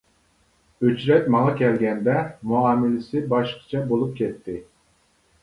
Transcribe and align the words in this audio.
ئۆچرەت 0.85 1.27
ماڭا 1.35 1.51
كەلگەندە 1.59 2.15
مۇئامىلىسى 2.53 3.23
باشقىچە 3.35 3.85
بولۇپ 3.93 4.19
كەتتى. 4.23 4.59